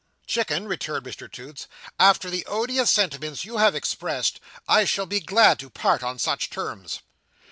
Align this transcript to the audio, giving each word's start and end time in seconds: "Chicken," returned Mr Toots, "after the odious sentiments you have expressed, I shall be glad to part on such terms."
"Chicken," 0.25 0.65
returned 0.67 1.05
Mr 1.05 1.31
Toots, 1.31 1.67
"after 1.99 2.31
the 2.31 2.43
odious 2.47 2.89
sentiments 2.89 3.45
you 3.45 3.57
have 3.57 3.75
expressed, 3.75 4.39
I 4.67 4.83
shall 4.83 5.05
be 5.05 5.19
glad 5.19 5.59
to 5.59 5.69
part 5.69 6.01
on 6.01 6.17
such 6.17 6.49
terms." 6.49 7.01